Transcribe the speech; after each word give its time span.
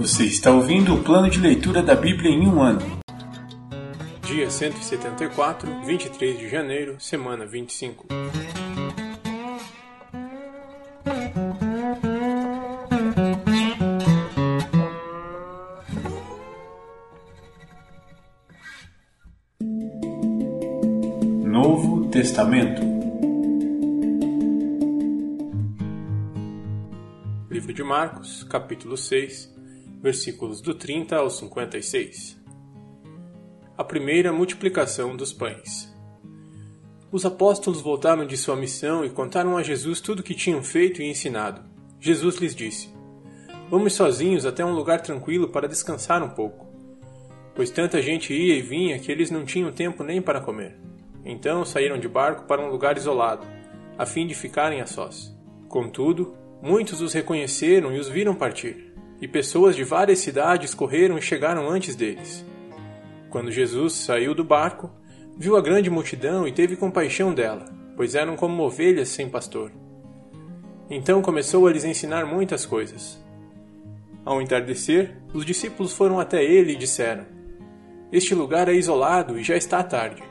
Você 0.00 0.24
está 0.24 0.50
ouvindo 0.50 0.94
o 0.94 1.04
plano 1.04 1.28
de 1.28 1.38
leitura 1.38 1.82
da 1.82 1.94
Bíblia 1.94 2.30
em 2.30 2.48
um 2.48 2.62
ano. 2.62 2.80
Dia 4.22 4.50
174, 4.50 5.84
23 5.84 6.38
de 6.38 6.48
janeiro, 6.48 6.96
semana 6.98 7.44
25. 7.44 8.06
Novo 21.44 22.08
Testamento. 22.08 22.80
Livro 27.50 27.74
de 27.74 27.82
Marcos, 27.82 28.44
capítulo 28.44 28.96
6, 28.96 29.59
versículos 30.02 30.62
do 30.62 30.74
30 30.74 31.14
ao 31.16 31.28
56. 31.28 32.40
A 33.76 33.84
primeira 33.84 34.32
multiplicação 34.32 35.14
dos 35.14 35.30
pães. 35.30 35.94
Os 37.12 37.26
apóstolos 37.26 37.82
voltaram 37.82 38.26
de 38.26 38.36
sua 38.36 38.56
missão 38.56 39.04
e 39.04 39.10
contaram 39.10 39.58
a 39.58 39.62
Jesus 39.62 40.00
tudo 40.00 40.20
o 40.20 40.22
que 40.22 40.34
tinham 40.34 40.62
feito 40.62 41.02
e 41.02 41.10
ensinado. 41.10 41.62
Jesus 42.00 42.36
lhes 42.36 42.54
disse: 42.54 42.88
Vamos 43.68 43.92
sozinhos 43.92 44.46
até 44.46 44.64
um 44.64 44.72
lugar 44.72 45.02
tranquilo 45.02 45.48
para 45.48 45.68
descansar 45.68 46.22
um 46.22 46.30
pouco, 46.30 46.66
pois 47.54 47.70
tanta 47.70 48.00
gente 48.00 48.32
ia 48.32 48.56
e 48.56 48.62
vinha 48.62 48.98
que 48.98 49.12
eles 49.12 49.30
não 49.30 49.44
tinham 49.44 49.70
tempo 49.70 50.02
nem 50.02 50.22
para 50.22 50.40
comer. 50.40 50.78
Então 51.24 51.62
saíram 51.62 51.98
de 51.98 52.08
barco 52.08 52.46
para 52.46 52.62
um 52.62 52.70
lugar 52.70 52.96
isolado, 52.96 53.46
a 53.98 54.06
fim 54.06 54.26
de 54.26 54.34
ficarem 54.34 54.80
a 54.80 54.86
sós. 54.86 55.36
Contudo, 55.68 56.34
muitos 56.62 57.02
os 57.02 57.12
reconheceram 57.12 57.94
e 57.94 57.98
os 57.98 58.08
viram 58.08 58.34
partir, 58.34 58.89
e 59.20 59.28
pessoas 59.28 59.76
de 59.76 59.84
várias 59.84 60.20
cidades 60.20 60.74
correram 60.74 61.18
e 61.18 61.22
chegaram 61.22 61.68
antes 61.68 61.94
deles. 61.94 62.44
Quando 63.28 63.52
Jesus 63.52 63.92
saiu 63.92 64.34
do 64.34 64.42
barco, 64.42 64.90
viu 65.36 65.56
a 65.56 65.60
grande 65.60 65.90
multidão 65.90 66.48
e 66.48 66.52
teve 66.52 66.76
compaixão 66.76 67.34
dela, 67.34 67.64
pois 67.96 68.14
eram 68.14 68.36
como 68.36 68.62
ovelhas 68.62 69.08
sem 69.08 69.28
pastor. 69.28 69.70
Então 70.88 71.22
começou 71.22 71.66
a 71.66 71.72
lhes 71.72 71.84
ensinar 71.84 72.26
muitas 72.26 72.66
coisas. 72.66 73.22
Ao 74.24 74.42
entardecer, 74.42 75.16
os 75.32 75.44
discípulos 75.44 75.92
foram 75.92 76.18
até 76.18 76.42
ele 76.42 76.72
e 76.72 76.76
disseram: 76.76 77.24
Este 78.10 78.34
lugar 78.34 78.68
é 78.68 78.74
isolado 78.74 79.38
e 79.38 79.44
já 79.44 79.56
está 79.56 79.82
tarde. 79.82 80.22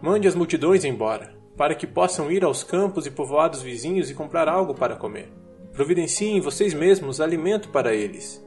Mande 0.00 0.26
as 0.26 0.34
multidões 0.34 0.84
embora, 0.84 1.34
para 1.56 1.74
que 1.74 1.86
possam 1.86 2.32
ir 2.32 2.42
aos 2.42 2.64
campos 2.64 3.04
e 3.04 3.10
povoados 3.10 3.62
vizinhos 3.62 4.10
e 4.10 4.14
comprar 4.14 4.48
algo 4.48 4.74
para 4.74 4.96
comer. 4.96 5.39
Providenciem 5.72 6.40
vocês 6.40 6.74
mesmos 6.74 7.20
alimento 7.20 7.68
para 7.68 7.94
eles. 7.94 8.44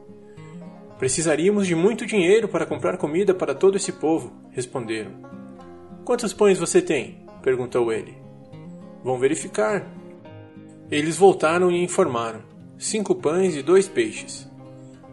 Precisaríamos 0.99 1.67
de 1.67 1.75
muito 1.75 2.05
dinheiro 2.05 2.47
para 2.47 2.65
comprar 2.65 2.97
comida 2.97 3.33
para 3.33 3.55
todo 3.55 3.75
esse 3.75 3.91
povo, 3.91 4.31
responderam. 4.51 5.11
Quantos 6.05 6.33
pães 6.33 6.59
você 6.59 6.81
tem? 6.81 7.25
perguntou 7.41 7.91
ele. 7.91 8.15
Vão 9.03 9.17
verificar. 9.17 9.85
Eles 10.89 11.17
voltaram 11.17 11.71
e 11.71 11.83
informaram: 11.83 12.41
cinco 12.77 13.15
pães 13.15 13.55
e 13.55 13.61
dois 13.61 13.87
peixes. 13.87 14.49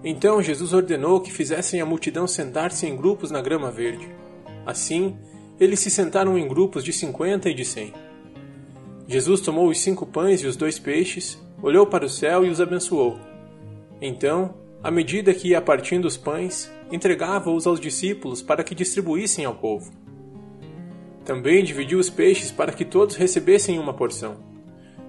Então 0.03 0.43
Jesus 0.43 0.73
ordenou 0.73 1.21
que 1.21 1.33
fizessem 1.33 1.81
a 1.81 1.87
multidão 1.87 2.27
sentar-se 2.27 2.87
em 2.87 2.97
grupos 2.97 3.31
na 3.31 3.41
grama 3.41 3.71
verde. 3.71 4.09
Assim, 4.65 5.17
eles 5.59 5.81
se 5.81 5.91
sentaram 5.91 6.39
em 6.39 6.49
grupos 6.49 6.85
de 6.85 6.93
cinquenta 6.93 7.49
e 7.49 7.55
de 7.55 7.65
cem. 7.65 7.93
Jesus 9.11 9.41
tomou 9.41 9.69
os 9.69 9.81
cinco 9.81 10.07
pães 10.07 10.41
e 10.41 10.47
os 10.47 10.55
dois 10.55 10.79
peixes, 10.79 11.37
olhou 11.61 11.85
para 11.85 12.07
o 12.07 12.09
céu 12.09 12.45
e 12.45 12.49
os 12.49 12.61
abençoou. 12.61 13.19
Então, 14.01 14.55
à 14.85 14.89
medida 14.89 15.35
que 15.35 15.49
ia 15.49 15.61
partindo 15.61 16.05
os 16.05 16.17
pães, 16.17 16.71
entregava-os 16.93 17.67
aos 17.67 17.81
discípulos 17.81 18.41
para 18.41 18.63
que 18.63 18.73
distribuíssem 18.73 19.45
ao 19.45 19.57
povo. 19.57 19.91
Também 21.25 21.65
dividiu 21.65 21.99
os 21.99 22.09
peixes 22.09 22.53
para 22.53 22.71
que 22.71 22.85
todos 22.85 23.17
recebessem 23.17 23.81
uma 23.81 23.93
porção. 23.93 24.37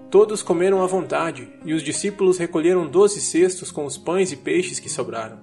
Todos 0.09 0.41
comeram 0.41 0.81
à 0.81 0.87
vontade, 0.87 1.47
e 1.63 1.71
os 1.71 1.83
discípulos 1.83 2.39
recolheram 2.39 2.87
doze 2.87 3.21
cestos 3.21 3.69
com 3.69 3.85
os 3.85 3.99
pães 3.99 4.31
e 4.31 4.35
peixes 4.35 4.79
que 4.79 4.89
sobraram. 4.89 5.37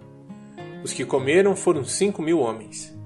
Os 0.82 0.92
que 0.92 1.04
comeram 1.04 1.54
foram 1.54 1.84
cinco 1.84 2.20
mil 2.20 2.40
homens. 2.40 2.97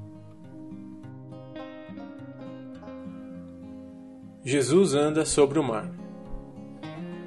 Jesus 4.45 4.93
anda 4.93 5.25
sobre 5.25 5.57
o 5.61 5.63
mar. 5.63 5.89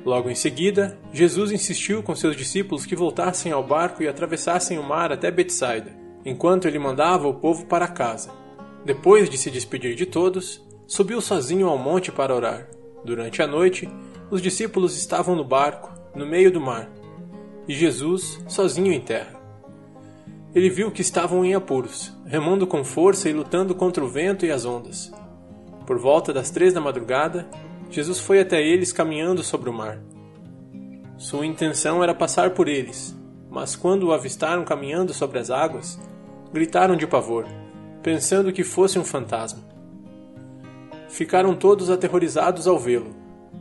Logo 0.06 0.30
em 0.30 0.36
seguida, 0.36 1.00
Jesus 1.14 1.50
insistiu 1.50 2.04
com 2.04 2.14
seus 2.14 2.36
discípulos 2.36 2.86
que 2.86 2.94
voltassem 2.94 3.54
ao 3.54 3.64
barco 3.64 4.04
e 4.04 4.08
atravessassem 4.08 4.78
o 4.78 4.84
mar 4.84 5.14
até 5.14 5.32
Betsaida, 5.32 5.96
enquanto 6.26 6.68
ele 6.68 6.78
mandava 6.78 7.26
o 7.26 7.34
povo 7.34 7.68
para 7.68 7.88
casa. 7.88 8.32
Depois 8.84 9.30
de 9.30 9.38
se 9.38 9.50
despedir 9.50 9.96
de 9.96 10.06
todos, 10.06 10.62
subiu 10.86 11.22
sozinho 11.22 11.70
ao 11.70 11.78
monte 11.78 12.12
para 12.12 12.36
orar. 12.36 12.68
Durante 13.06 13.42
a 13.42 13.48
noite, 13.48 13.90
os 14.30 14.42
discípulos 14.42 14.98
estavam 14.98 15.38
no 15.38 15.46
barco, 15.46 15.94
no 16.14 16.26
meio 16.26 16.52
do 16.52 16.60
mar, 16.60 16.92
e 17.66 17.74
Jesus 17.74 18.44
sozinho 18.46 18.92
em 18.92 19.00
terra. 19.00 19.40
Ele 20.54 20.70
viu 20.70 20.92
que 20.92 21.02
estavam 21.02 21.46
em 21.46 21.56
apuros, 21.56 22.12
remando 22.26 22.68
com 22.68 22.84
força 22.84 23.30
e 23.30 23.34
lutando 23.34 23.74
contra 23.74 24.04
o 24.04 24.10
vento 24.10 24.46
e 24.46 24.52
as 24.52 24.66
ondas. 24.66 25.14
Por 25.86 26.00
volta 26.00 26.34
das 26.34 26.50
três 26.50 26.74
da 26.74 26.82
madrugada, 26.82 27.48
Jesus 27.90 28.20
foi 28.20 28.40
até 28.40 28.62
eles 28.62 28.92
caminhando 28.92 29.44
sobre 29.44 29.70
o 29.70 29.74
mar. 29.74 30.00
Sua 31.18 31.46
intenção 31.46 32.04
era 32.04 32.14
passar 32.14 32.52
por 32.52 32.68
eles, 32.68 33.16
mas 33.50 33.76
quando 33.76 34.08
o 34.08 34.12
avistaram 34.12 34.66
caminhando 34.66 35.14
sobre 35.14 35.40
as 35.40 35.50
águas, 35.50 36.00
gritaram 36.52 36.96
de 36.96 37.08
pavor, 37.08 37.46
pensando 38.02 38.52
que 38.52 38.64
fosse 38.64 39.00
um 39.00 39.06
fantasma. 39.06 39.64
Ficaram 41.08 41.56
todos 41.56 41.90
aterrorizados 41.90 42.68
ao 42.68 42.78
vê-lo. 42.78 43.16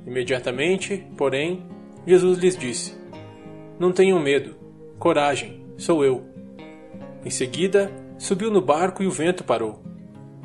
Imediatamente, 0.04 1.06
porém, 1.16 1.64
Jesus 2.06 2.38
lhes 2.38 2.56
disse: 2.56 2.94
Não 3.78 3.92
tenham 3.92 4.18
medo, 4.18 4.56
coragem, 4.98 5.64
sou 5.76 6.04
eu. 6.04 6.24
Em 7.24 7.30
seguida, 7.30 7.92
subiu 8.18 8.50
no 8.50 8.60
barco 8.60 9.02
e 9.02 9.06
o 9.06 9.10
vento 9.10 9.44
parou. 9.44 9.80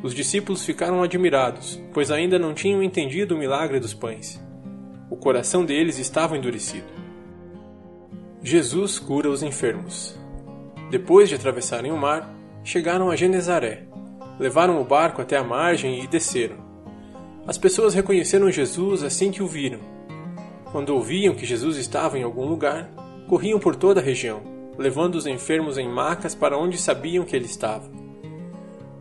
Os 0.01 0.13
discípulos 0.13 0.63
ficaram 0.63 1.03
admirados, 1.03 1.81
pois 1.93 2.09
ainda 2.09 2.39
não 2.39 2.53
tinham 2.53 2.81
entendido 2.81 3.35
o 3.35 3.37
milagre 3.37 3.79
dos 3.81 3.93
pães. 3.93 4.41
O 5.09 5.17
coração 5.17 5.65
deles 5.65 5.99
estava 5.99 6.37
endurecido. 6.37 6.87
Jesus 8.41 8.97
cura 8.97 9.29
os 9.29 9.43
enfermos. 9.43 10.17
Depois 10.89 11.27
de 11.27 11.35
atravessarem 11.35 11.91
o 11.91 11.97
mar, 11.97 12.33
chegaram 12.63 13.09
a 13.09 13.15
Genezaré. 13.15 13.83
Levaram 14.39 14.79
o 14.79 14.85
barco 14.85 15.21
até 15.21 15.35
a 15.35 15.43
margem 15.43 16.01
e 16.01 16.07
desceram. 16.07 16.55
As 17.45 17.57
pessoas 17.57 17.93
reconheceram 17.93 18.49
Jesus 18.49 19.03
assim 19.03 19.31
que 19.31 19.43
o 19.43 19.47
viram. 19.47 19.79
Quando 20.71 20.91
ouviam 20.91 21.35
que 21.35 21.45
Jesus 21.45 21.75
estava 21.75 22.17
em 22.17 22.23
algum 22.23 22.45
lugar, 22.45 22.89
corriam 23.27 23.59
por 23.59 23.75
toda 23.75 23.99
a 23.99 24.03
região, 24.03 24.41
levando 24.77 25.15
os 25.15 25.27
enfermos 25.27 25.77
em 25.77 25.89
macas 25.89 26.33
para 26.33 26.57
onde 26.57 26.77
sabiam 26.77 27.25
que 27.25 27.35
ele 27.35 27.45
estava. 27.45 27.98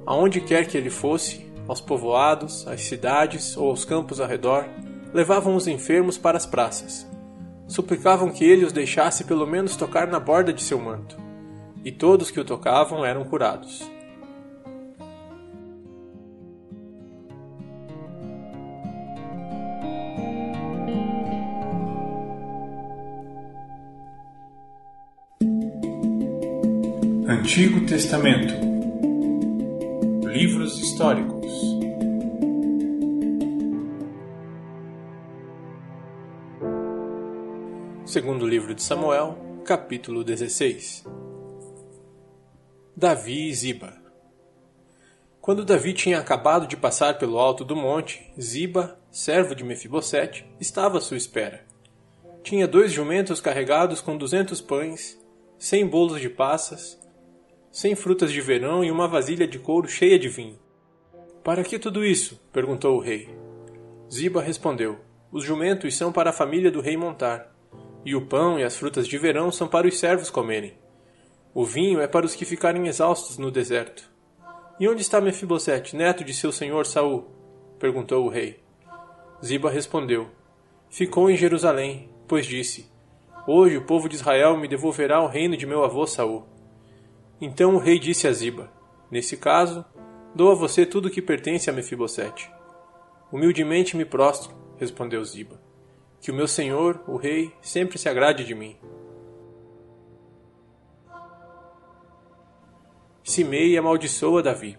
Aonde 0.09 0.41
quer 0.41 0.67
que 0.67 0.75
ele 0.75 0.89
fosse, 0.89 1.47
aos 1.69 1.83
povoados, 1.83 2.67
às 2.67 2.81
cidades 2.81 3.55
ou 3.59 3.69
aos 3.69 3.85
campos 3.85 4.19
ao 4.19 4.27
redor, 4.27 4.65
levavam 5.13 5.55
os 5.55 5.69
enfermos 5.69 6.17
para 6.17 6.39
as 6.39 6.47
praças. 6.47 7.07
Suplicavam 7.67 8.31
que 8.31 8.43
ele 8.43 8.65
os 8.65 8.73
deixasse 8.73 9.25
pelo 9.25 9.47
menos 9.47 9.77
tocar 9.77 10.07
na 10.07 10.19
borda 10.19 10.51
de 10.51 10.63
seu 10.63 10.81
manto. 10.81 11.19
E 11.85 11.93
todos 11.93 12.31
que 12.31 12.41
o 12.41 12.45
tocavam 12.45 13.05
eram 13.05 13.23
curados. 13.23 13.87
Antigo 27.29 27.85
Testamento 27.85 28.68
Livros 30.29 30.79
históricos. 30.79 31.51
Segundo 38.05 38.47
livro 38.47 38.75
de 38.75 38.83
Samuel, 38.83 39.39
capítulo 39.65 40.23
16. 40.23 41.07
Davi 42.95 43.49
e 43.49 43.55
Ziba. 43.55 43.95
Quando 45.41 45.65
Davi 45.65 45.95
tinha 45.95 46.19
acabado 46.19 46.67
de 46.67 46.77
passar 46.77 47.19
pelo 47.19 47.39
alto 47.39 47.65
do 47.65 47.75
monte, 47.75 48.31
Ziba, 48.39 49.01
servo 49.11 49.55
de 49.55 49.65
Mefibosete, 49.65 50.45
estava 50.61 50.99
à 50.99 51.01
sua 51.01 51.17
espera. 51.17 51.65
Tinha 52.43 52.69
dois 52.69 52.93
jumentos 52.93 53.41
carregados 53.41 54.03
com 54.03 54.15
duzentos 54.15 54.61
pães, 54.61 55.19
cem 55.59 55.87
bolos 55.87 56.21
de 56.21 56.29
passas, 56.29 56.99
cem 57.71 57.95
frutas 57.95 58.33
de 58.33 58.41
verão 58.41 58.85
e 58.85 58.91
uma 58.91 59.09
vasilha 59.09 59.47
de 59.47 59.59
couro 59.59 59.89
cheia 59.89 60.19
de 60.19 60.29
vinho. 60.29 60.59
Para 61.45 61.63
que 61.65 61.79
tudo 61.79 62.05
isso? 62.05 62.41
perguntou 62.53 62.97
o 62.97 63.01
rei. 63.01 63.29
Ziba 64.11 64.43
respondeu: 64.43 64.99
Os 65.31 65.45
jumentos 65.45 65.97
são 65.97 66.13
para 66.13 66.31
a 66.31 66.33
família 66.33 66.71
do 66.71 66.81
rei 66.81 66.97
montar, 66.97 67.55
e 68.05 68.15
o 68.15 68.27
pão 68.27 68.59
e 68.59 68.65
as 68.65 68.77
frutas 68.77 69.07
de 69.07 69.19
verão 69.19 69.51
são 69.51 69.69
para 69.69 69.87
os 69.87 69.99
servos 69.99 70.31
comerem. 70.31 70.75
O 71.55 71.65
vinho 71.65 72.01
é 72.01 72.07
para 72.07 72.27
os 72.27 72.35
que 72.35 72.45
ficarem 72.45 72.87
exaustos 72.87 73.39
no 73.39 73.51
deserto. 73.51 74.11
E 74.79 74.89
onde 74.89 75.03
está 75.03 75.21
Mefibosete, 75.21 75.97
neto 75.97 76.23
de 76.23 76.33
seu 76.33 76.53
senhor 76.53 76.87
Saul? 76.87 77.27
perguntou 77.79 78.25
o 78.25 78.29
rei. 78.29 78.63
Ziba 79.45 79.71
respondeu: 79.71 80.29
Ficou 80.91 81.31
em 81.31 81.37
Jerusalém, 81.37 82.11
pois 82.27 82.47
disse: 82.47 82.91
Hoje 83.47 83.77
o 83.77 83.85
povo 83.85 84.09
de 84.09 84.17
Israel 84.17 84.57
me 84.57 84.69
devolverá 84.69 85.21
o 85.23 85.27
reino 85.27 85.57
de 85.57 85.67
meu 85.67 85.85
avô 85.85 86.07
Saul. 86.07 86.47
Então 87.41 87.77
o 87.77 87.79
rei 87.79 87.99
disse 87.99 88.27
a 88.27 88.33
Ziba: 88.33 88.71
Nesse 89.11 89.37
caso, 89.37 89.85
dou 90.35 90.51
a 90.51 90.55
você 90.55 90.85
tudo 90.85 91.07
o 91.07 91.11
que 91.11 91.23
pertence 91.23 91.71
a 91.71 91.73
Mefibosete. 91.73 92.51
Humildemente 93.33 93.97
me 93.97 94.05
prostro, 94.05 94.55
respondeu 94.77 95.25
Ziba. 95.25 95.61
Que 96.21 96.31
o 96.31 96.35
meu 96.35 96.49
senhor, 96.49 97.03
o 97.07 97.17
rei, 97.17 97.53
sempre 97.63 97.99
se 97.99 98.09
agrade 98.09 98.45
de 98.45 98.55
mim. 98.55 98.77
Simei 103.23 103.77
amaldiçoa 103.77 104.43
Davi. 104.43 104.77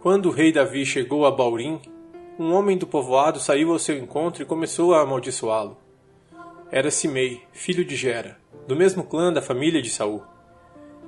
Quando 0.00 0.26
o 0.26 0.32
rei 0.32 0.50
Davi 0.50 0.86
chegou 0.86 1.26
a 1.26 1.30
Baurim, 1.30 1.78
um 2.38 2.54
homem 2.54 2.76
do 2.78 2.86
povoado 2.86 3.38
saiu 3.38 3.70
ao 3.70 3.78
seu 3.78 3.98
encontro 3.98 4.42
e 4.42 4.46
começou 4.46 4.94
a 4.94 5.02
amaldiçoá-lo. 5.02 5.76
Era 6.70 6.90
Simei, 6.90 7.42
filho 7.52 7.84
de 7.84 7.94
Gera, 7.94 8.39
do 8.70 8.76
mesmo 8.76 9.02
clã 9.02 9.32
da 9.32 9.42
família 9.42 9.82
de 9.82 9.90
Saul. 9.90 10.22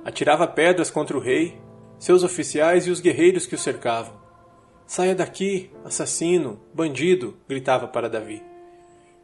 Atirava 0.03 0.45
pedras 0.45 0.91
contra 0.91 1.15
o 1.15 1.19
rei, 1.21 1.57
seus 1.97 2.21
oficiais 2.21 2.85
e 2.87 2.91
os 2.91 2.99
guerreiros 2.99 3.45
que 3.45 3.55
o 3.55 3.57
cercavam. 3.57 4.15
Saia 4.85 5.15
daqui, 5.15 5.71
assassino, 5.85 6.59
bandido! 6.73 7.37
gritava 7.47 7.87
para 7.87 8.09
Davi. 8.09 8.43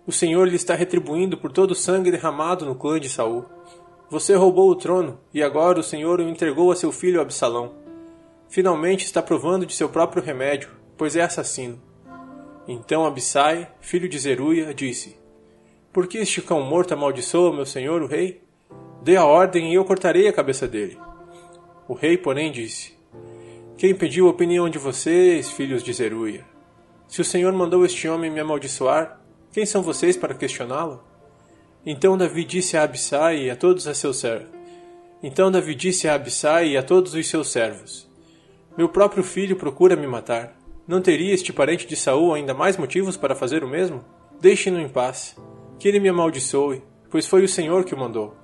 O 0.08 0.12
Senhor 0.14 0.48
lhe 0.48 0.56
está 0.56 0.74
retribuindo 0.74 1.38
por 1.38 1.52
todo 1.52 1.72
o 1.72 1.76
sangue 1.76 2.12
derramado 2.12 2.66
no 2.66 2.76
clã 2.76 2.98
de 2.98 3.10
Saul. 3.10 3.44
Você 4.10 4.36
roubou 4.36 4.70
o 4.70 4.76
trono, 4.76 5.20
e 5.34 5.44
agora 5.44 5.78
o 5.78 5.84
Senhor 5.84 6.22
o 6.22 6.30
entregou 6.30 6.72
a 6.72 6.78
seu 6.78 6.94
filho 6.94 7.20
Absalão. 7.20 7.74
Finalmente 8.48 9.04
está 9.04 9.22
provando 9.22 9.66
de 9.66 9.76
seu 9.76 9.90
próprio 9.90 10.24
remédio, 10.24 10.70
pois 10.98 11.18
é 11.18 11.22
assassino. 11.22 11.78
Então 12.66 13.06
Abissai, 13.06 13.70
filho 13.82 14.08
de 14.08 14.18
Zeruia, 14.18 14.74
disse: 14.74 15.20
Por 15.92 16.06
que 16.06 16.20
este 16.20 16.40
cão 16.42 16.62
morto 16.62 16.94
amaldiçoa 16.94 17.52
meu 17.52 17.66
senhor, 17.66 18.04
o 18.04 18.08
rei? 18.08 18.44
Dê 19.02 19.16
a 19.16 19.26
ordem 19.26 19.72
e 19.72 19.76
eu 19.76 19.84
cortarei 19.84 20.28
a 20.28 20.34
cabeça 20.34 20.68
dele. 20.68 20.98
O 21.88 21.96
rei, 21.96 22.16
porém, 22.16 22.52
disse: 22.52 22.94
Quem 23.76 23.96
pediu 23.96 24.28
a 24.28 24.30
opinião 24.30 24.70
de 24.70 24.78
vocês, 24.78 25.50
filhos 25.50 25.82
de 25.82 25.92
Zeruia? 25.92 26.46
Se 27.08 27.22
o 27.22 27.26
Senhor 27.26 27.52
mandou 27.54 27.84
este 27.84 28.08
homem 28.08 28.30
me 28.30 28.40
amaldiçoar, 28.40 29.20
quem 29.52 29.66
são 29.66 29.82
vocês 29.82 30.16
para 30.16 30.36
questioná-lo? 30.36 31.04
Então 31.84 32.16
Davi 32.16 32.46
disse 32.46 32.78
a 32.78 32.84
Abissai 32.84 33.46
e 33.46 33.50
a 33.50 33.56
todos 33.56 33.88
os 33.88 33.98
seus 33.98 34.18
servos. 34.18 34.50
Então 35.24 35.50
Davi 35.50 35.74
disse 35.74 36.08
a 36.08 36.14
Abissai 36.14 36.68
e 36.68 36.78
a 36.78 36.84
todos 36.84 37.16
os 37.16 37.28
seus 37.28 37.50
servos: 37.50 38.08
Meu 38.78 38.90
próprio 38.90 39.24
filho 39.24 39.56
procura 39.56 39.96
me 39.96 40.06
matar. 40.06 40.56
Não 40.88 41.02
teria 41.02 41.34
este 41.34 41.52
parente 41.52 41.88
de 41.88 41.96
Saul 41.96 42.36
ainda 42.36 42.54
mais 42.54 42.78
motivos 42.78 43.18
para 43.18 43.34
fazer 43.34 43.64
o 43.64 43.68
mesmo? 43.68 44.06
Deixe-no 44.40 44.80
em 44.80 44.88
paz. 44.88 45.36
Que 45.80 45.88
ele 45.88 46.00
me 46.00 46.10
amaldiçoe, 46.10 46.84
pois 47.10 47.26
foi 47.26 47.44
o 47.44 47.48
Senhor 47.48 47.86
que 47.86 47.96
o 47.96 47.98
mandou. 47.98 48.36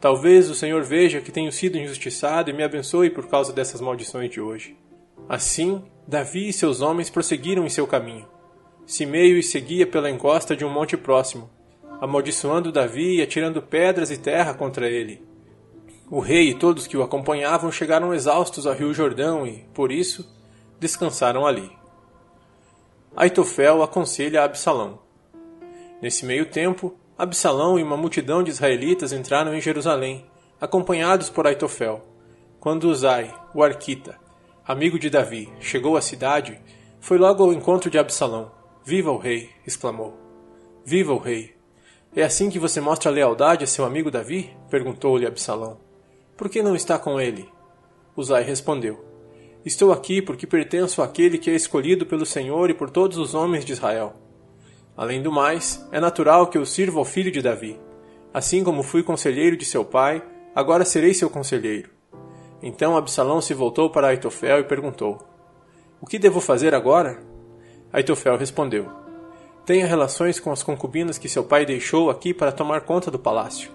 Talvez 0.00 0.48
o 0.48 0.54
Senhor 0.54 0.82
veja 0.82 1.20
que 1.20 1.30
tenho 1.30 1.52
sido 1.52 1.76
injustiçado 1.76 2.48
e 2.48 2.52
me 2.54 2.62
abençoe 2.62 3.10
por 3.10 3.26
causa 3.26 3.52
dessas 3.52 3.80
maldições 3.80 4.30
de 4.30 4.40
hoje. 4.40 4.76
Assim, 5.28 5.84
Davi 6.08 6.48
e 6.48 6.52
seus 6.52 6.80
homens 6.80 7.10
prosseguiram 7.10 7.66
em 7.66 7.68
seu 7.68 7.86
caminho. 7.86 8.26
Simeio 8.86 9.38
os 9.38 9.50
seguia 9.50 9.86
pela 9.86 10.10
encosta 10.10 10.56
de 10.56 10.64
um 10.64 10.70
monte 10.70 10.96
próximo, 10.96 11.50
amaldiçoando 12.00 12.72
Davi 12.72 13.16
e 13.16 13.22
atirando 13.22 13.60
pedras 13.60 14.10
e 14.10 14.16
terra 14.16 14.54
contra 14.54 14.88
ele. 14.88 15.22
O 16.10 16.18
rei 16.18 16.50
e 16.50 16.54
todos 16.54 16.86
que 16.86 16.96
o 16.96 17.02
acompanhavam 17.02 17.70
chegaram 17.70 18.14
exaustos 18.14 18.66
ao 18.66 18.74
rio 18.74 18.94
Jordão 18.94 19.46
e, 19.46 19.64
por 19.74 19.92
isso, 19.92 20.28
descansaram 20.80 21.46
ali. 21.46 21.70
Aitofel 23.14 23.82
aconselha 23.82 24.42
Absalão. 24.42 25.09
Nesse 26.00 26.24
meio 26.24 26.46
tempo, 26.46 26.94
Absalão 27.18 27.78
e 27.78 27.82
uma 27.82 27.96
multidão 27.96 28.42
de 28.42 28.50
israelitas 28.50 29.12
entraram 29.12 29.54
em 29.54 29.60
Jerusalém, 29.60 30.24
acompanhados 30.58 31.28
por 31.28 31.46
Aitofel. 31.46 32.00
Quando 32.58 32.84
Uzai, 32.84 33.34
o 33.54 33.62
arquita, 33.62 34.18
amigo 34.66 34.98
de 34.98 35.10
Davi, 35.10 35.52
chegou 35.60 35.96
à 35.96 36.00
cidade, 36.00 36.58
foi 36.98 37.18
logo 37.18 37.42
ao 37.42 37.52
encontro 37.52 37.90
de 37.90 37.98
Absalão. 37.98 38.50
Viva 38.84 39.10
o 39.10 39.18
rei! 39.18 39.50
exclamou. 39.66 40.18
Viva 40.84 41.12
o 41.12 41.18
rei! 41.18 41.54
É 42.16 42.22
assim 42.22 42.48
que 42.48 42.58
você 42.58 42.80
mostra 42.80 43.10
lealdade 43.10 43.64
a 43.64 43.66
seu 43.66 43.84
amigo 43.84 44.10
Davi? 44.10 44.50
perguntou-lhe 44.70 45.26
Absalão. 45.26 45.78
Por 46.36 46.48
que 46.48 46.62
não 46.62 46.74
está 46.74 46.98
com 46.98 47.20
ele? 47.20 47.48
Uzai 48.16 48.42
respondeu: 48.42 49.04
Estou 49.64 49.92
aqui 49.92 50.22
porque 50.22 50.46
pertenço 50.46 51.02
àquele 51.02 51.36
que 51.36 51.50
é 51.50 51.54
escolhido 51.54 52.06
pelo 52.06 52.24
Senhor 52.24 52.70
e 52.70 52.74
por 52.74 52.88
todos 52.88 53.18
os 53.18 53.34
homens 53.34 53.64
de 53.64 53.72
Israel. 53.72 54.14
Além 55.00 55.22
do 55.22 55.32
mais, 55.32 55.82
é 55.90 55.98
natural 55.98 56.48
que 56.48 56.58
eu 56.58 56.66
sirva 56.66 56.98
ao 56.98 57.06
filho 57.06 57.32
de 57.32 57.40
Davi. 57.40 57.80
Assim 58.34 58.62
como 58.62 58.82
fui 58.82 59.02
conselheiro 59.02 59.56
de 59.56 59.64
seu 59.64 59.82
pai, 59.82 60.22
agora 60.54 60.84
serei 60.84 61.14
seu 61.14 61.30
conselheiro. 61.30 61.88
Então 62.62 62.94
Absalão 62.94 63.40
se 63.40 63.54
voltou 63.54 63.88
para 63.88 64.08
Aitofel 64.08 64.60
e 64.60 64.64
perguntou: 64.64 65.18
O 66.02 66.06
que 66.06 66.18
devo 66.18 66.38
fazer 66.38 66.74
agora? 66.74 67.18
Aitofel 67.90 68.36
respondeu: 68.36 69.00
tenha 69.64 69.86
relações 69.86 70.40
com 70.40 70.50
as 70.50 70.64
concubinas 70.64 71.16
que 71.16 71.28
seu 71.28 71.44
pai 71.44 71.64
deixou 71.64 72.10
aqui 72.10 72.34
para 72.34 72.50
tomar 72.50 72.80
conta 72.80 73.10
do 73.10 73.20
palácio. 73.20 73.70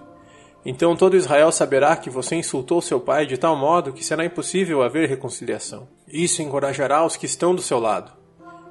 Então 0.62 0.94
todo 0.94 1.16
Israel 1.16 1.50
saberá 1.50 1.96
que 1.96 2.10
você 2.10 2.36
insultou 2.36 2.82
seu 2.82 3.00
pai 3.00 3.24
de 3.24 3.38
tal 3.38 3.56
modo 3.56 3.94
que 3.94 4.04
será 4.04 4.22
impossível 4.22 4.82
haver 4.82 5.08
reconciliação. 5.08 5.88
Isso 6.06 6.42
encorajará 6.42 7.02
os 7.02 7.16
que 7.16 7.24
estão 7.24 7.54
do 7.54 7.62
seu 7.62 7.80
lado. 7.80 8.12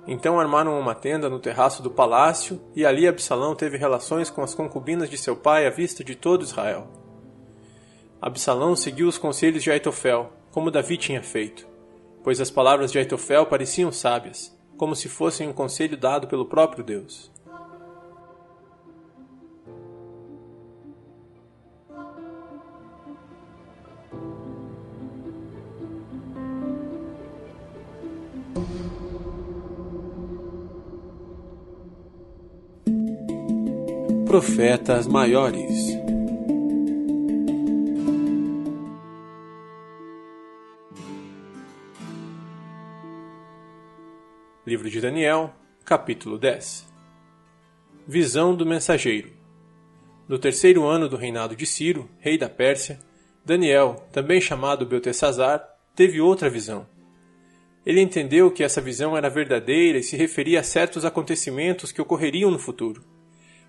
Então 0.07 0.39
armaram 0.39 0.79
uma 0.79 0.93
tenda 0.93 1.29
no 1.29 1.39
terraço 1.39 1.81
do 1.81 1.89
palácio, 1.89 2.61
e 2.75 2.85
ali 2.85 3.07
Absalão 3.07 3.55
teve 3.55 3.77
relações 3.77 4.29
com 4.29 4.41
as 4.41 4.53
concubinas 4.53 5.09
de 5.09 5.17
seu 5.17 5.35
pai 5.35 5.65
à 5.65 5.69
vista 5.69 6.03
de 6.03 6.15
todo 6.15 6.43
Israel. 6.43 6.87
Absalão 8.21 8.75
seguiu 8.75 9.07
os 9.07 9.17
conselhos 9.17 9.63
de 9.63 9.71
Aitofel, 9.71 10.31
como 10.51 10.71
Davi 10.71 10.97
tinha 10.97 11.21
feito, 11.21 11.67
pois 12.23 12.39
as 12.39 12.51
palavras 12.51 12.91
de 12.91 12.99
Aitofel 12.99 13.45
pareciam 13.45 13.91
sábias 13.91 14.55
como 14.77 14.95
se 14.95 15.07
fossem 15.07 15.47
um 15.47 15.53
conselho 15.53 15.97
dado 15.97 16.27
pelo 16.27 16.45
próprio 16.45 16.83
Deus. 16.83 17.31
Profetas 34.35 35.07
Maiores 35.07 35.97
Livro 44.67 44.89
de 44.89 44.99
Daniel, 44.99 45.53
capítulo 45.85 46.37
10 46.37 46.85
Visão 48.05 48.53
do 48.53 48.65
mensageiro 48.65 49.31
No 50.27 50.37
terceiro 50.37 50.83
ano 50.83 51.07
do 51.07 51.15
reinado 51.15 51.55
de 51.55 51.65
Ciro, 51.65 52.09
rei 52.19 52.37
da 52.37 52.49
Pérsia, 52.49 52.99
Daniel, 53.45 54.05
também 54.11 54.41
chamado 54.41 54.85
Beltesazar, 54.85 55.65
teve 55.95 56.19
outra 56.19 56.49
visão. 56.49 56.85
Ele 57.85 58.01
entendeu 58.01 58.51
que 58.51 58.65
essa 58.65 58.81
visão 58.81 59.15
era 59.15 59.29
verdadeira 59.29 59.97
e 59.97 60.03
se 60.03 60.17
referia 60.17 60.59
a 60.59 60.63
certos 60.63 61.05
acontecimentos 61.05 61.93
que 61.93 62.01
ocorreriam 62.01 62.51
no 62.51 62.59
futuro. 62.59 63.14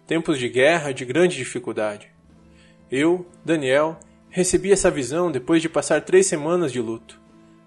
Tempos 0.07 0.39
de 0.39 0.49
guerra 0.49 0.93
de 0.93 1.05
grande 1.05 1.37
dificuldade. 1.37 2.09
Eu, 2.89 3.27
Daniel, 3.45 3.99
recebi 4.31 4.71
essa 4.71 4.89
visão 4.89 5.33
depois 5.33 5.61
de 5.61 5.69
passar 5.69 6.03
três 6.03 6.27
semanas 6.27 6.71
de 6.71 6.81
luto. 6.81 7.21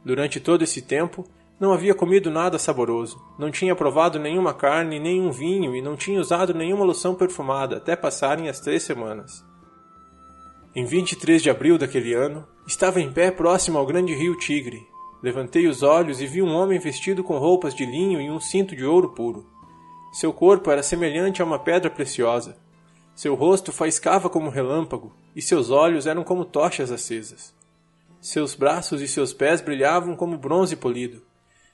Durante 0.06 0.40
todo 0.40 0.64
esse 0.64 0.82
tempo, 0.82 1.28
não 1.60 1.74
havia 1.74 1.94
comido 1.94 2.32
nada 2.32 2.58
saboroso, 2.58 3.22
não 3.38 3.52
tinha 3.52 3.76
provado 3.76 4.18
nenhuma 4.18 4.54
carne, 4.54 4.98
nenhum 4.98 5.30
vinho 5.34 5.76
e 5.76 5.82
não 5.82 5.98
tinha 5.98 6.22
usado 6.22 6.54
nenhuma 6.54 6.86
loção 6.86 7.14
perfumada 7.14 7.76
até 7.76 7.94
passarem 7.94 8.48
as 8.48 8.62
três 8.62 8.84
semanas. 8.84 9.44
Em 10.74 10.86
23 10.86 11.44
de 11.44 11.50
abril 11.50 11.78
daquele 11.78 12.14
ano, 12.14 12.48
estava 12.66 13.02
em 13.02 13.12
pé 13.12 13.32
próximo 13.32 13.78
ao 13.78 13.86
grande 13.86 14.14
rio 14.14 14.38
Tigre. 14.38 14.88
Levantei 15.22 15.68
os 15.68 15.84
olhos 15.84 16.22
e 16.22 16.26
vi 16.26 16.42
um 16.42 16.54
homem 16.54 16.80
vestido 16.80 17.22
com 17.22 17.38
roupas 17.38 17.76
de 17.76 17.86
linho 17.86 18.22
e 18.22 18.32
um 18.32 18.40
cinto 18.40 18.78
de 18.78 18.86
ouro 18.86 19.10
puro. 19.10 19.59
Seu 20.12 20.34
corpo 20.34 20.72
era 20.72 20.84
semelhante 20.84 21.42
a 21.42 21.46
uma 21.46 21.60
pedra 21.60 21.90
preciosa. 21.90 22.58
Seu 23.16 23.36
rosto 23.36 23.72
faiscava 23.72 24.30
como 24.30 24.50
relâmpago, 24.50 25.16
e 25.36 25.42
seus 25.42 25.70
olhos 25.70 26.08
eram 26.08 26.24
como 26.24 26.46
tochas 26.46 26.92
acesas. 26.92 27.54
Seus 28.22 28.56
braços 28.56 29.02
e 29.02 29.08
seus 29.08 29.34
pés 29.34 29.62
brilhavam 29.62 30.16
como 30.16 30.38
bronze 30.38 30.76
polido 30.76 31.22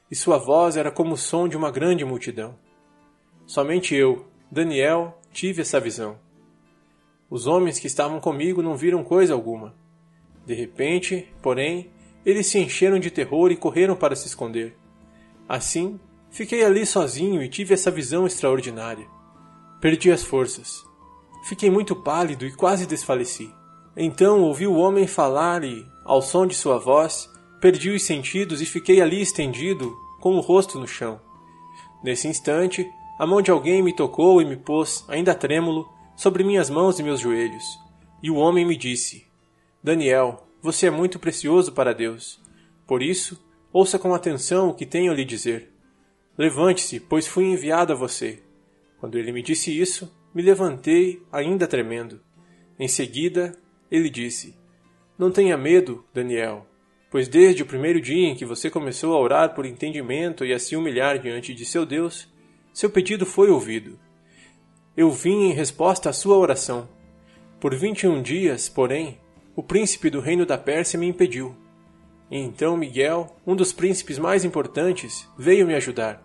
e 0.10 0.16
sua 0.16 0.38
voz 0.38 0.78
era 0.78 0.92
como 0.92 1.14
o 1.14 1.18
som 1.18 1.48
de 1.48 1.58
uma 1.58 1.72
grande 1.72 2.06
multidão. 2.06 2.56
Somente 3.46 3.96
eu, 3.96 4.28
Daniel, 4.52 5.20
tive 5.32 5.62
essa 5.62 5.80
visão. 5.80 6.18
Os 7.30 7.48
homens 7.48 7.80
que 7.80 7.88
estavam 7.88 8.20
comigo 8.20 8.62
não 8.62 8.76
viram 8.76 9.04
coisa 9.04 9.34
alguma. 9.34 9.76
De 10.46 10.54
repente, 10.54 11.34
porém, 11.42 11.92
eles 12.26 12.48
se 12.48 12.60
encheram 12.60 13.00
de 13.00 13.10
terror 13.10 13.52
e 13.52 13.58
correram 13.58 13.96
para 13.96 14.16
se 14.16 14.28
esconder. 14.28 14.78
Assim, 15.50 16.00
fiquei 16.36 16.66
ali 16.66 16.86
sozinho 16.86 17.42
e 17.42 17.48
tive 17.48 17.74
essa 17.74 17.90
visão 17.90 18.28
extraordinária. 18.28 19.08
Perdi 19.80 20.12
as 20.12 20.22
forças. 20.22 20.84
Fiquei 21.48 21.70
muito 21.70 21.96
pálido 21.96 22.46
e 22.46 22.52
quase 22.52 22.86
desfaleci. 22.86 23.50
Então 23.96 24.42
ouvi 24.42 24.68
o 24.68 24.76
homem 24.76 25.08
falar 25.08 25.64
e, 25.64 25.86
ao 26.04 26.22
som 26.22 26.46
de 26.46 26.54
sua 26.54 26.78
voz, 26.78 27.30
perdi 27.62 27.90
os 27.90 28.04
sentidos 28.04 28.62
e 28.62 28.66
fiquei 28.66 29.02
ali 29.02 29.22
estendido, 29.22 29.96
com 30.20 30.36
o 30.36 30.42
rosto 30.42 30.78
no 30.78 30.86
chão. 30.86 31.22
Nesse 32.04 32.28
instante, 32.28 32.86
a 33.18 33.26
mão 33.26 33.42
de 33.42 33.50
alguém 33.50 33.82
me 33.82 33.96
tocou 33.96 34.42
e 34.42 34.46
me 34.46 34.58
pôs, 34.58 35.06
ainda 35.08 35.34
trêmulo, 35.34 35.88
sobre 36.18 36.44
minhas 36.44 36.70
mãos 36.70 37.00
e 37.00 37.04
meus 37.04 37.22
joelhos. 37.22 37.64
E 38.22 38.30
o 38.30 38.36
homem 38.36 38.66
me 38.66 38.76
disse: 38.76 39.26
Daniel, 39.82 40.46
você 40.62 40.88
é 40.88 40.92
muito 40.92 41.18
precioso 41.18 41.72
para 41.72 41.94
Deus. 41.94 42.42
Por 42.86 43.02
isso, 43.02 43.42
ouça 43.72 43.98
com 43.98 44.14
atenção 44.14 44.68
o 44.68 44.74
que 44.74 44.86
tenho 44.86 45.14
a 45.14 45.16
lhe 45.16 45.24
dizer. 45.24 45.75
Levante-se, 46.38 47.00
pois 47.00 47.28
fui 47.28 47.46
enviado 47.46 47.94
a 47.94 47.96
você. 47.96 48.44
Quando 49.00 49.18
ele 49.18 49.32
me 49.32 49.42
disse 49.42 49.78
isso, 49.78 50.14
me 50.34 50.42
levantei, 50.42 51.22
ainda 51.32 51.68
tremendo. 51.68 52.20
Em 52.78 52.88
seguida, 52.88 53.58
ele 53.90 54.10
disse: 54.10 54.54
Não 55.18 55.32
tenha 55.32 55.58
medo, 55.58 56.04
Daniel, 56.14 56.68
pois 57.10 57.30
desde 57.30 57.64
o 57.64 57.66
primeiro 57.66 58.02
dia 58.02 58.28
em 58.28 58.36
que 58.36 58.46
você 58.46 58.70
começou 58.70 59.16
a 59.16 59.20
orar 59.20 59.56
por 59.56 59.66
entendimento 59.66 60.44
e 60.44 60.54
a 60.54 60.60
se 60.60 60.76
humilhar 60.76 61.20
diante 61.20 61.54
de 61.54 61.66
seu 61.66 61.86
Deus, 61.86 62.28
seu 62.74 62.90
pedido 62.90 63.26
foi 63.26 63.50
ouvido. 63.50 63.98
Eu 64.98 65.10
vim 65.12 65.50
em 65.50 65.54
resposta 65.54 66.10
à 66.10 66.14
sua 66.14 66.38
oração. 66.38 66.90
Por 67.62 67.74
vinte 67.74 68.04
e 68.04 68.08
um 68.08 68.22
dias, 68.22 68.68
porém, 68.68 69.18
o 69.56 69.64
príncipe 69.64 70.10
do 70.10 70.20
reino 70.20 70.46
da 70.46 70.58
Pérsia 70.58 71.00
me 71.00 71.08
impediu. 71.08 71.56
E 72.30 72.38
então 72.38 72.76
Miguel, 72.76 73.34
um 73.46 73.56
dos 73.56 73.72
príncipes 73.72 74.20
mais 74.20 74.44
importantes, 74.44 75.30
veio 75.38 75.66
me 75.66 75.76
ajudar, 75.76 76.25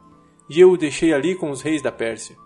e 0.50 0.60
eu 0.60 0.72
o 0.72 0.76
deixei 0.76 1.14
ali 1.14 1.36
com 1.36 1.48
os 1.48 1.62
reis 1.62 1.80
da 1.80 1.92
Pérsia. 1.92 2.36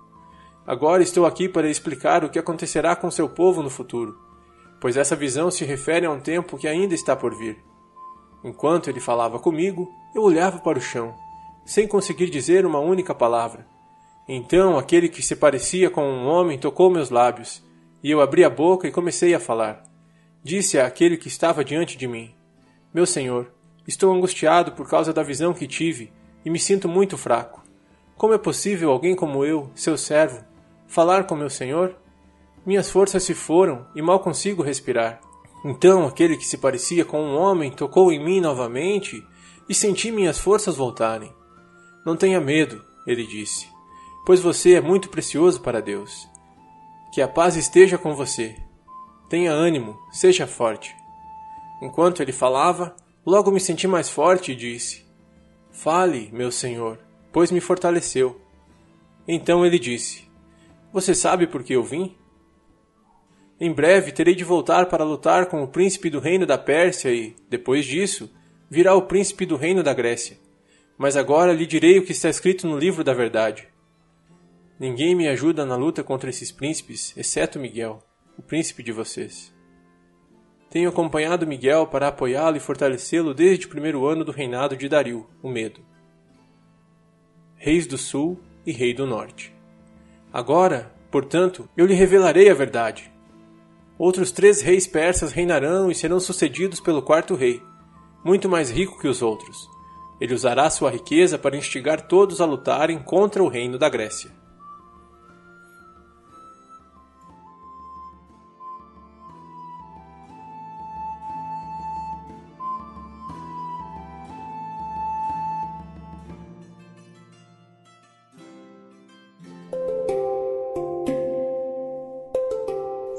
Agora 0.66 1.02
estou 1.02 1.24
aqui 1.24 1.48
para 1.48 1.70
explicar 1.70 2.22
o 2.22 2.28
que 2.28 2.38
acontecerá 2.38 2.94
com 2.94 3.10
seu 3.10 3.26
povo 3.30 3.62
no 3.62 3.70
futuro, 3.70 4.18
pois 4.78 4.98
essa 4.98 5.16
visão 5.16 5.50
se 5.50 5.64
refere 5.64 6.04
a 6.04 6.10
um 6.10 6.20
tempo 6.20 6.58
que 6.58 6.68
ainda 6.68 6.94
está 6.94 7.16
por 7.16 7.34
vir. 7.34 7.56
Enquanto 8.44 8.90
ele 8.90 9.00
falava 9.00 9.38
comigo, 9.38 9.90
eu 10.14 10.22
olhava 10.22 10.58
para 10.58 10.78
o 10.78 10.82
chão, 10.82 11.14
sem 11.64 11.88
conseguir 11.88 12.28
dizer 12.28 12.66
uma 12.66 12.78
única 12.78 13.14
palavra. 13.14 13.66
Então 14.28 14.76
aquele 14.76 15.08
que 15.08 15.22
se 15.22 15.34
parecia 15.34 15.88
com 15.88 16.04
um 16.04 16.26
homem 16.26 16.58
tocou 16.58 16.90
meus 16.90 17.08
lábios, 17.08 17.64
e 18.02 18.10
eu 18.10 18.20
abri 18.20 18.44
a 18.44 18.50
boca 18.50 18.86
e 18.86 18.92
comecei 18.92 19.34
a 19.34 19.40
falar. 19.40 19.82
Disse 20.42 20.78
àquele 20.78 21.16
que 21.16 21.28
estava 21.28 21.64
diante 21.64 21.96
de 21.96 22.06
mim: 22.06 22.34
Meu 22.92 23.06
senhor, 23.06 23.50
estou 23.88 24.12
angustiado 24.12 24.72
por 24.72 24.86
causa 24.86 25.10
da 25.10 25.22
visão 25.22 25.54
que 25.54 25.66
tive 25.66 26.12
e 26.44 26.50
me 26.50 26.58
sinto 26.58 26.86
muito 26.86 27.16
fraco. 27.16 27.63
Como 28.16 28.32
é 28.32 28.38
possível 28.38 28.90
alguém 28.90 29.14
como 29.14 29.44
eu, 29.44 29.70
seu 29.74 29.98
servo, 29.98 30.44
falar 30.86 31.24
com 31.24 31.34
meu 31.34 31.50
senhor? 31.50 31.96
Minhas 32.64 32.90
forças 32.90 33.22
se 33.22 33.34
foram 33.34 33.86
e 33.94 34.00
mal 34.00 34.20
consigo 34.20 34.62
respirar. 34.62 35.20
Então 35.64 36.06
aquele 36.06 36.36
que 36.36 36.46
se 36.46 36.58
parecia 36.58 37.04
com 37.04 37.20
um 37.20 37.36
homem 37.36 37.70
tocou 37.70 38.12
em 38.12 38.22
mim 38.22 38.40
novamente 38.40 39.22
e 39.68 39.74
senti 39.74 40.10
minhas 40.10 40.38
forças 40.38 40.76
voltarem. 40.76 41.32
Não 42.04 42.16
tenha 42.16 42.40
medo, 42.40 42.84
ele 43.06 43.26
disse, 43.26 43.66
pois 44.24 44.40
você 44.40 44.74
é 44.74 44.80
muito 44.80 45.08
precioso 45.08 45.60
para 45.60 45.82
Deus. 45.82 46.28
Que 47.12 47.20
a 47.20 47.28
paz 47.28 47.56
esteja 47.56 47.96
com 47.98 48.14
você. 48.14 48.56
Tenha 49.28 49.52
ânimo, 49.52 49.98
seja 50.10 50.46
forte. 50.46 50.94
Enquanto 51.80 52.22
ele 52.22 52.32
falava, 52.32 52.94
logo 53.24 53.50
me 53.50 53.60
senti 53.60 53.86
mais 53.86 54.08
forte 54.08 54.52
e 54.52 54.56
disse: 54.56 55.04
Fale, 55.70 56.30
meu 56.32 56.50
senhor, 56.50 56.98
pois 57.34 57.50
me 57.50 57.60
fortaleceu. 57.60 58.40
Então 59.26 59.66
ele 59.66 59.78
disse: 59.78 60.30
Você 60.92 61.16
sabe 61.16 61.48
por 61.48 61.64
que 61.64 61.74
eu 61.74 61.82
vim? 61.82 62.16
Em 63.60 63.72
breve 63.72 64.12
terei 64.12 64.36
de 64.36 64.44
voltar 64.44 64.86
para 64.86 65.02
lutar 65.02 65.46
com 65.46 65.60
o 65.60 65.66
príncipe 65.68 66.08
do 66.08 66.20
reino 66.20 66.46
da 66.46 66.56
Pérsia 66.56 67.12
e, 67.12 67.34
depois 67.50 67.84
disso, 67.84 68.30
virá 68.70 68.94
o 68.94 69.02
príncipe 69.02 69.44
do 69.44 69.56
reino 69.56 69.82
da 69.82 69.92
Grécia. 69.92 70.38
Mas 70.96 71.16
agora 71.16 71.52
lhe 71.52 71.66
direi 71.66 71.98
o 71.98 72.04
que 72.04 72.12
está 72.12 72.28
escrito 72.28 72.68
no 72.68 72.78
livro 72.78 73.02
da 73.02 73.12
verdade. 73.12 73.68
Ninguém 74.78 75.14
me 75.16 75.26
ajuda 75.26 75.66
na 75.66 75.74
luta 75.74 76.04
contra 76.04 76.30
esses 76.30 76.52
príncipes, 76.52 77.16
exceto 77.16 77.58
Miguel 77.58 78.00
o 78.36 78.42
príncipe 78.42 78.82
de 78.82 78.92
vocês. 78.92 79.52
Tenho 80.70 80.88
acompanhado 80.88 81.46
Miguel 81.46 81.86
para 81.86 82.08
apoiá-lo 82.08 82.56
e 82.56 82.60
fortalecê-lo 82.60 83.32
desde 83.32 83.66
o 83.66 83.68
primeiro 83.68 84.06
ano 84.06 84.24
do 84.24 84.32
reinado 84.32 84.76
de 84.76 84.88
Dario, 84.88 85.28
o 85.40 85.48
Medo. 85.48 85.93
Reis 87.56 87.86
do 87.86 87.96
Sul 87.96 88.38
e 88.66 88.72
Rei 88.72 88.92
do 88.92 89.06
Norte. 89.06 89.54
Agora, 90.32 90.92
portanto, 91.10 91.68
eu 91.76 91.86
lhe 91.86 91.94
revelarei 91.94 92.50
a 92.50 92.54
verdade. 92.54 93.10
Outros 93.96 94.32
três 94.32 94.60
reis 94.60 94.86
persas 94.86 95.32
reinarão 95.32 95.90
e 95.90 95.94
serão 95.94 96.18
sucedidos 96.18 96.80
pelo 96.80 97.02
quarto 97.02 97.34
rei, 97.34 97.62
muito 98.24 98.48
mais 98.48 98.70
rico 98.70 98.98
que 98.98 99.08
os 99.08 99.22
outros. 99.22 99.68
Ele 100.20 100.34
usará 100.34 100.68
sua 100.70 100.90
riqueza 100.90 101.38
para 101.38 101.56
instigar 101.56 102.08
todos 102.08 102.40
a 102.40 102.44
lutarem 102.44 102.98
contra 102.98 103.42
o 103.42 103.48
reino 103.48 103.78
da 103.78 103.88
Grécia. 103.88 104.30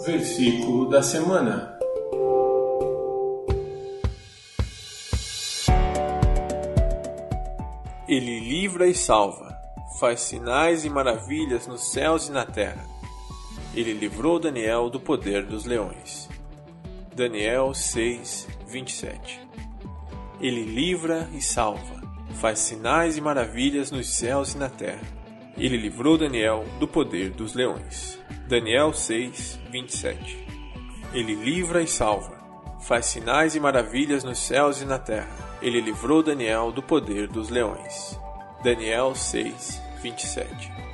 Versículo 0.05 0.87
da 0.87 1.01
semana. 1.01 1.75
Ele 8.07 8.39
livra 8.39 8.87
e 8.87 8.93
salva, 8.93 9.57
faz 9.99 10.21
sinais 10.21 10.85
e 10.85 10.91
maravilhas 10.91 11.65
nos 11.65 11.91
céus 11.91 12.27
e 12.27 12.31
na 12.31 12.45
terra. 12.45 12.85
Ele 13.73 13.93
livrou 13.93 14.39
Daniel 14.39 14.91
do 14.91 14.99
poder 14.99 15.43
dos 15.43 15.65
leões. 15.65 16.29
Daniel 17.15 17.73
6, 17.73 18.47
27 18.67 19.41
Ele 20.39 20.65
livra 20.65 21.27
e 21.33 21.41
salva, 21.41 21.99
faz 22.35 22.59
sinais 22.59 23.17
e 23.17 23.21
maravilhas 23.21 23.89
nos 23.89 24.13
céus 24.13 24.53
e 24.53 24.57
na 24.59 24.69
terra. 24.69 25.01
Ele 25.57 25.77
livrou 25.77 26.15
Daniel 26.15 26.63
do 26.79 26.87
poder 26.87 27.31
dos 27.31 27.55
leões. 27.55 28.23
Daniel 28.47 28.93
6, 28.93 29.59
27 29.71 30.47
Ele 31.11 31.33
livra 31.33 31.81
e 31.81 31.87
salva, 31.87 32.37
faz 32.79 33.07
sinais 33.07 33.55
e 33.55 33.59
maravilhas 33.59 34.23
nos 34.23 34.37
céus 34.37 34.81
e 34.81 34.85
na 34.85 34.99
terra. 34.99 35.35
Ele 35.61 35.81
livrou 35.81 36.21
Daniel 36.21 36.71
do 36.71 36.83
poder 36.83 37.27
dos 37.27 37.49
leões. 37.49 38.19
Daniel 38.63 39.15
6, 39.15 39.81
27 40.03 40.84